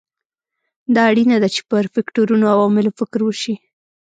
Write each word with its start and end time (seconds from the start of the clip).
دا 0.93 1.01
اړینه 1.11 1.35
ده 1.43 1.49
چې 1.55 1.61
پر 1.69 1.83
فکټورونو 1.93 2.45
او 2.51 2.51
عواملو 2.61 2.91
فکر 2.99 3.19
وشي. 3.23 3.53